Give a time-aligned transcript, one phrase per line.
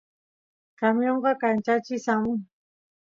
[0.79, 2.39] camionqa kanchachis amun